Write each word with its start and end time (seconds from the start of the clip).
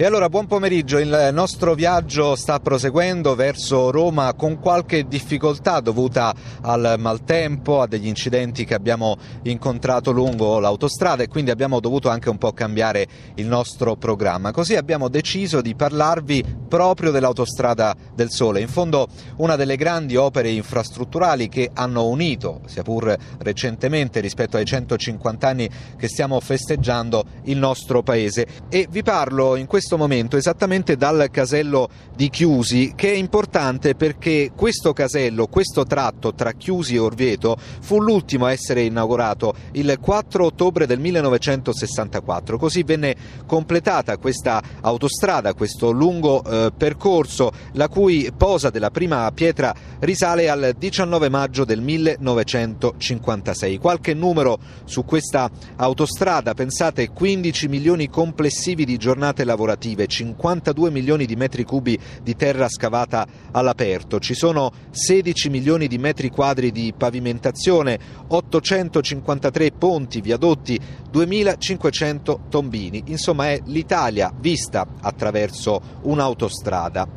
E 0.00 0.04
allora 0.04 0.28
buon 0.28 0.46
pomeriggio, 0.46 1.00
il 1.00 1.30
nostro 1.32 1.74
viaggio 1.74 2.36
sta 2.36 2.60
proseguendo 2.60 3.34
verso 3.34 3.90
Roma 3.90 4.32
con 4.34 4.60
qualche 4.60 5.08
difficoltà 5.08 5.80
dovuta 5.80 6.32
al 6.60 6.94
maltempo, 6.98 7.80
a 7.80 7.88
degli 7.88 8.06
incidenti 8.06 8.64
che 8.64 8.74
abbiamo 8.74 9.16
incontrato 9.42 10.12
lungo 10.12 10.60
l'autostrada 10.60 11.24
e 11.24 11.26
quindi 11.26 11.50
abbiamo 11.50 11.80
dovuto 11.80 12.10
anche 12.10 12.30
un 12.30 12.38
po' 12.38 12.52
cambiare 12.52 13.08
il 13.34 13.48
nostro 13.48 13.96
programma. 13.96 14.52
Così 14.52 14.76
abbiamo 14.76 15.08
deciso 15.08 15.60
di 15.60 15.74
parlarvi 15.74 16.44
proprio 16.68 17.10
dell'autostrada 17.10 17.96
del 18.14 18.30
Sole, 18.30 18.60
in 18.60 18.68
fondo 18.68 19.08
una 19.36 19.56
delle 19.56 19.76
grandi 19.76 20.16
opere 20.16 20.50
infrastrutturali 20.50 21.48
che 21.48 21.70
hanno 21.72 22.06
unito, 22.06 22.60
sia 22.66 22.82
pur 22.82 23.16
recentemente 23.38 24.20
rispetto 24.20 24.56
ai 24.56 24.64
150 24.64 25.48
anni 25.48 25.68
che 25.96 26.08
stiamo 26.08 26.38
festeggiando, 26.38 27.24
il 27.44 27.56
nostro 27.56 28.02
paese. 28.02 28.46
E 28.68 28.86
vi 28.90 29.02
parlo 29.02 29.56
in 29.56 29.66
questo 29.66 29.96
momento 29.96 30.36
esattamente 30.36 30.96
dal 30.96 31.28
casello 31.30 31.88
di 32.14 32.28
Chiusi, 32.28 32.92
che 32.94 33.12
è 33.12 33.16
importante 33.16 33.94
perché 33.94 34.52
questo 34.54 34.92
casello, 34.92 35.46
questo 35.46 35.84
tratto 35.84 36.34
tra 36.34 36.52
Chiusi 36.52 36.96
e 36.96 36.98
Orvieto, 36.98 37.56
fu 37.80 38.00
l'ultimo 38.00 38.46
a 38.46 38.52
essere 38.52 38.82
inaugurato 38.82 39.54
il 39.72 39.96
4 40.00 40.44
ottobre 40.44 40.86
del 40.86 40.98
1964. 40.98 42.58
Così 42.58 42.82
venne 42.82 43.16
completata 43.46 44.18
questa 44.18 44.62
autostrada, 44.82 45.54
questo 45.54 45.90
lungo 45.90 46.44
eh, 46.44 46.57
percorso, 46.76 47.52
la 47.72 47.88
cui 47.88 48.30
posa 48.36 48.70
della 48.70 48.90
prima 48.90 49.30
pietra 49.32 49.74
risale 50.00 50.48
al 50.48 50.74
19 50.76 51.28
maggio 51.28 51.64
del 51.64 51.80
1956. 51.80 53.78
Qualche 53.78 54.14
numero 54.14 54.58
su 54.84 55.04
questa 55.04 55.50
autostrada, 55.76 56.54
pensate 56.54 57.10
15 57.10 57.68
milioni 57.68 58.08
complessivi 58.08 58.84
di 58.84 58.96
giornate 58.96 59.44
lavorative, 59.44 60.06
52 60.06 60.90
milioni 60.90 61.26
di 61.26 61.36
metri 61.36 61.64
cubi 61.64 61.98
di 62.22 62.36
terra 62.36 62.68
scavata 62.68 63.26
all'aperto, 63.52 64.18
ci 64.18 64.34
sono 64.34 64.72
16 64.90 65.48
milioni 65.48 65.86
di 65.86 65.98
metri 65.98 66.30
quadri 66.30 66.70
di 66.70 66.94
pavimentazione, 66.96 67.98
853 68.28 69.72
ponti, 69.72 70.20
viadotti, 70.20 70.78
2500 71.10 72.40
tombini. 72.48 73.02
Insomma 73.06 73.50
è 73.50 73.60
l'Italia 73.64 74.32
vista 74.38 74.86
attraverso 75.00 75.80
un'autostrada. 76.02 76.47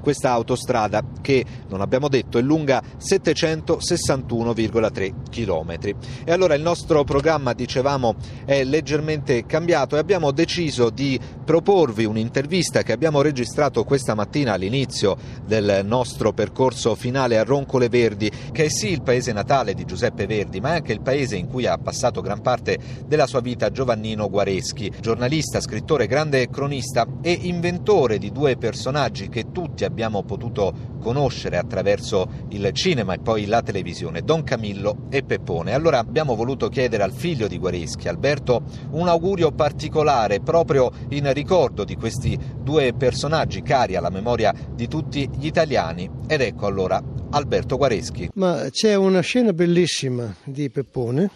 Questa 0.00 0.30
autostrada 0.30 1.02
che, 1.20 1.44
non 1.68 1.80
abbiamo 1.80 2.08
detto, 2.08 2.38
è 2.38 2.42
lunga 2.42 2.82
761,3 2.98 5.12
km. 5.30 5.94
E 6.24 6.32
allora 6.32 6.54
il 6.54 6.62
nostro 6.62 7.04
programma, 7.04 7.52
dicevamo, 7.52 8.14
è 8.44 8.64
leggermente 8.64 9.46
cambiato 9.46 9.96
e 9.96 9.98
abbiamo 9.98 10.30
deciso 10.30 10.90
di 10.90 11.18
proporvi 11.44 12.04
un'intervista 12.04 12.82
che 12.82 12.92
abbiamo 12.92 13.22
registrato 13.22 13.84
questa 13.84 14.14
mattina 14.14 14.54
all'inizio 14.54 15.16
del 15.44 15.82
nostro 15.84 16.32
percorso 16.32 16.94
finale 16.94 17.38
a 17.38 17.44
Roncole 17.44 17.88
Verdi, 17.88 18.30
che 18.52 18.64
è 18.64 18.68
sì 18.68 18.90
il 18.90 19.02
paese 19.02 19.32
natale 19.32 19.74
di 19.74 19.84
Giuseppe 19.84 20.26
Verdi, 20.26 20.60
ma 20.60 20.72
è 20.72 20.76
anche 20.76 20.92
il 20.92 21.00
paese 21.00 21.36
in 21.36 21.48
cui 21.48 21.66
ha 21.66 21.78
passato 21.78 22.20
gran 22.20 22.40
parte 22.40 22.78
della 23.06 23.26
sua 23.26 23.40
vita 23.40 23.70
Giovannino 23.70 24.28
Guareschi, 24.28 24.92
giornalista, 25.00 25.60
scrittore, 25.60 26.06
grande 26.06 26.48
cronista 26.48 27.06
e 27.22 27.38
inventore 27.42 28.18
di 28.18 28.32
due 28.32 28.56
personaggi 28.56 29.15
che 29.24 29.50
tutti 29.50 29.84
abbiamo 29.84 30.22
potuto 30.22 30.94
conoscere 31.00 31.56
attraverso 31.56 32.28
il 32.50 32.70
cinema 32.72 33.14
e 33.14 33.18
poi 33.18 33.46
la 33.46 33.62
televisione, 33.62 34.22
Don 34.22 34.44
Camillo 34.44 35.06
e 35.10 35.22
Peppone. 35.22 35.72
Allora 35.72 35.98
abbiamo 35.98 36.34
voluto 36.34 36.68
chiedere 36.68 37.02
al 37.02 37.12
figlio 37.12 37.48
di 37.48 37.58
Guareschi, 37.58 38.08
Alberto, 38.08 38.62
un 38.90 39.08
augurio 39.08 39.52
particolare 39.52 40.40
proprio 40.40 40.90
in 41.10 41.32
ricordo 41.32 41.84
di 41.84 41.96
questi 41.96 42.38
due 42.62 42.92
personaggi 42.92 43.62
cari 43.62 43.96
alla 43.96 44.10
memoria 44.10 44.54
di 44.72 44.86
tutti 44.86 45.28
gli 45.36 45.46
italiani. 45.46 46.08
Ed 46.26 46.40
ecco 46.40 46.66
allora 46.66 47.02
Alberto 47.30 47.76
Guareschi. 47.76 48.30
Ma 48.34 48.68
c'è 48.70 48.94
una 48.94 49.20
scena 49.20 49.52
bellissima 49.52 50.34
di 50.44 50.70
Peppone, 50.70 51.30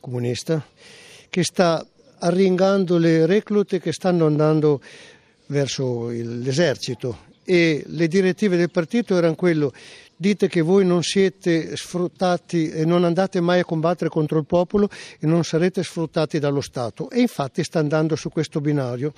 comunista, 0.00 0.64
che 1.28 1.42
sta 1.42 1.84
arringando 2.18 2.96
le 2.98 3.26
reclute 3.26 3.78
che 3.78 3.92
stanno 3.92 4.26
andando 4.26 4.80
verso 5.48 6.08
l'esercito 6.08 7.34
e 7.44 7.84
le 7.86 8.08
direttive 8.08 8.56
del 8.56 8.70
partito 8.70 9.16
erano 9.16 9.36
quello 9.36 9.72
dite 10.16 10.48
che 10.48 10.62
voi 10.62 10.84
non 10.84 11.02
siete 11.02 11.76
sfruttati 11.76 12.70
e 12.70 12.84
non 12.84 13.04
andate 13.04 13.40
mai 13.40 13.60
a 13.60 13.64
combattere 13.64 14.10
contro 14.10 14.38
il 14.38 14.46
popolo 14.46 14.88
e 15.20 15.26
non 15.26 15.44
sarete 15.44 15.82
sfruttati 15.82 16.38
dallo 16.38 16.60
Stato. 16.60 17.10
E 17.10 17.20
infatti 17.20 17.62
sta 17.62 17.78
andando 17.78 18.16
su 18.16 18.30
questo 18.30 18.60
binario. 18.60 19.12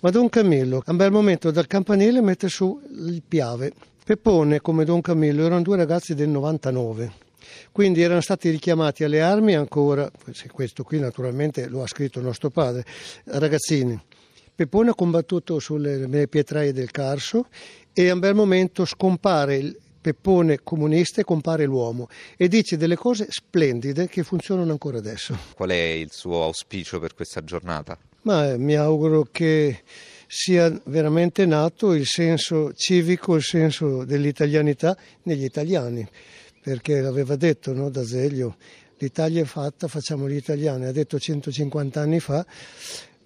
Ma 0.00 0.10
Don 0.10 0.28
Camillo, 0.28 0.82
a 0.84 0.90
un 0.92 0.96
bel 0.96 1.10
momento 1.10 1.50
dal 1.50 1.66
campanile 1.66 2.20
mette 2.22 2.48
su 2.48 2.80
il 2.88 3.22
piave. 3.26 3.72
Peppone, 4.04 4.60
come 4.60 4.84
Don 4.84 5.00
Camillo, 5.00 5.44
erano 5.44 5.62
due 5.62 5.76
ragazzi 5.76 6.14
del 6.14 6.28
99. 6.28 7.22
Quindi 7.72 8.00
erano 8.00 8.20
stati 8.20 8.48
richiamati 8.48 9.04
alle 9.04 9.20
armi 9.20 9.54
ancora, 9.54 10.10
questo 10.50 10.82
qui 10.84 10.98
naturalmente 10.98 11.66
lo 11.68 11.82
ha 11.82 11.86
scritto 11.86 12.20
nostro 12.20 12.48
padre, 12.48 12.84
ragazzini. 13.24 14.00
Peppone 14.54 14.90
ha 14.90 14.94
combattuto 14.94 15.58
sulle 15.58 16.28
pietraie 16.28 16.72
del 16.72 16.90
Carso 16.90 17.48
e 17.92 18.08
a 18.08 18.14
un 18.14 18.20
bel 18.20 18.34
momento 18.34 18.84
scompare 18.84 19.56
il, 19.56 19.76
Peppone 20.04 20.58
comunista 20.62 21.22
e 21.22 21.24
compare 21.24 21.64
l'uomo 21.64 22.08
e 22.36 22.46
dice 22.46 22.76
delle 22.76 22.94
cose 22.94 23.26
splendide 23.30 24.06
che 24.06 24.22
funzionano 24.22 24.70
ancora 24.70 24.98
adesso. 24.98 25.34
Qual 25.54 25.70
è 25.70 25.80
il 25.80 26.12
suo 26.12 26.42
auspicio 26.42 27.00
per 27.00 27.14
questa 27.14 27.42
giornata? 27.42 27.98
Ma 28.24 28.50
eh, 28.50 28.58
mi 28.58 28.74
auguro 28.74 29.26
che 29.32 29.80
sia 30.26 30.70
veramente 30.84 31.46
nato 31.46 31.94
il 31.94 32.04
senso 32.04 32.74
civico, 32.74 33.36
il 33.36 33.42
senso 33.42 34.04
dell'italianità 34.04 34.94
negli 35.22 35.44
italiani, 35.44 36.06
perché 36.60 37.00
l'aveva 37.00 37.36
detto 37.36 37.72
no, 37.72 37.88
D'Azeglio, 37.88 38.56
l'Italia 38.98 39.40
è 39.40 39.46
fatta, 39.46 39.88
facciamo 39.88 40.28
gli 40.28 40.36
italiani, 40.36 40.84
ha 40.84 40.92
detto 40.92 41.18
150 41.18 41.98
anni 41.98 42.20
fa 42.20 42.44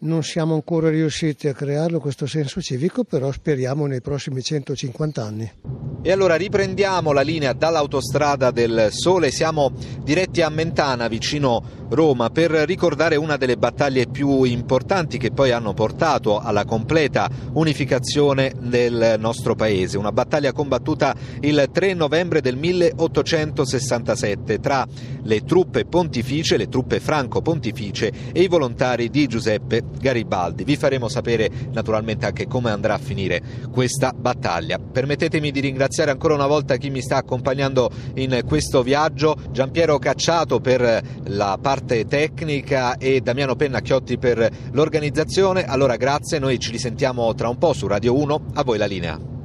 non 0.00 0.22
siamo 0.22 0.54
ancora 0.54 0.90
riusciti 0.90 1.48
a 1.48 1.54
crearlo 1.54 2.00
questo 2.00 2.26
senso 2.26 2.60
civico, 2.60 3.04
però 3.04 3.32
speriamo 3.32 3.86
nei 3.86 4.00
prossimi 4.00 4.42
150 4.42 5.24
anni. 5.24 5.52
E 6.00 6.12
allora 6.12 6.36
riprendiamo 6.36 7.10
la 7.10 7.22
linea 7.22 7.52
dall'autostrada 7.52 8.52
del 8.52 8.86
Sole, 8.90 9.32
siamo 9.32 9.72
diretti 10.04 10.42
a 10.42 10.48
Mentana, 10.48 11.08
vicino 11.08 11.60
Roma, 11.90 12.30
per 12.30 12.50
ricordare 12.50 13.16
una 13.16 13.36
delle 13.36 13.56
battaglie 13.56 14.06
più 14.06 14.44
importanti 14.44 15.18
che 15.18 15.32
poi 15.32 15.50
hanno 15.50 15.74
portato 15.74 16.38
alla 16.38 16.64
completa 16.64 17.28
unificazione 17.54 18.52
del 18.60 19.16
nostro 19.18 19.56
paese. 19.56 19.98
Una 19.98 20.12
battaglia 20.12 20.52
combattuta 20.52 21.16
il 21.40 21.68
3 21.72 21.94
novembre 21.94 22.40
del 22.40 22.56
1867 22.56 24.60
tra 24.60 24.86
le 25.24 25.44
truppe 25.44 25.84
pontificie, 25.84 26.56
le 26.56 26.68
truppe 26.68 27.00
franco-pontificie 27.00 28.12
e 28.32 28.42
i 28.42 28.48
volontari 28.48 29.10
di 29.10 29.26
Giuseppe 29.26 29.82
Garibaldi. 29.98 30.62
Vi 30.62 30.76
faremo 30.76 31.08
sapere 31.08 31.50
naturalmente 31.72 32.26
anche 32.26 32.46
come 32.46 32.70
andrà 32.70 32.94
a 32.94 32.98
finire 32.98 33.42
questa 33.72 34.12
battaglia. 34.16 34.78
Permettetemi 34.78 35.50
di 35.50 35.58
ringraziare 35.88 36.10
ancora 36.10 36.34
una 36.34 36.46
volta 36.46 36.76
chi 36.76 36.90
mi 36.90 37.00
sta 37.00 37.16
accompagnando 37.16 37.90
in 38.14 38.42
questo 38.46 38.82
viaggio, 38.82 39.34
Giampiero 39.50 39.98
Cacciato 39.98 40.60
per 40.60 41.02
la 41.24 41.58
parte 41.60 42.04
tecnica 42.06 42.98
e 42.98 43.20
Damiano 43.20 43.56
Pennacchiotti 43.56 44.18
per 44.18 44.48
l'organizzazione. 44.72 45.64
Allora 45.64 45.96
grazie, 45.96 46.38
noi 46.38 46.58
ci 46.58 46.70
risentiamo 46.70 47.34
tra 47.34 47.48
un 47.48 47.56
po' 47.56 47.72
su 47.72 47.86
Radio 47.86 48.14
1, 48.16 48.42
a 48.54 48.62
voi 48.62 48.78
la 48.78 48.86
linea. 48.86 49.37